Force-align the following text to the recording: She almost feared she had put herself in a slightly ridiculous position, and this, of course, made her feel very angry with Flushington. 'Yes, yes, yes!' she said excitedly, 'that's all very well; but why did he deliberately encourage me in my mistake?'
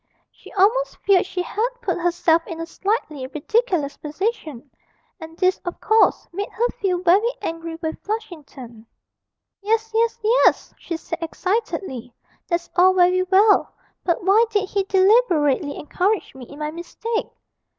She 0.31 0.51
almost 0.53 0.97
feared 1.05 1.27
she 1.27 1.43
had 1.43 1.69
put 1.79 1.99
herself 1.99 2.47
in 2.47 2.59
a 2.59 2.65
slightly 2.65 3.27
ridiculous 3.27 3.97
position, 3.97 4.71
and 5.19 5.37
this, 5.37 5.59
of 5.59 5.79
course, 5.79 6.27
made 6.33 6.49
her 6.49 6.67
feel 6.69 7.03
very 7.03 7.29
angry 7.39 7.77
with 7.83 8.01
Flushington. 8.03 8.87
'Yes, 9.61 9.91
yes, 9.93 10.17
yes!' 10.23 10.73
she 10.79 10.97
said 10.97 11.19
excitedly, 11.21 12.11
'that's 12.47 12.71
all 12.75 12.93
very 12.95 13.21
well; 13.21 13.75
but 14.03 14.23
why 14.23 14.43
did 14.49 14.67
he 14.71 14.83
deliberately 14.85 15.75
encourage 15.77 16.33
me 16.33 16.45
in 16.45 16.57
my 16.57 16.71
mistake?' 16.71 17.29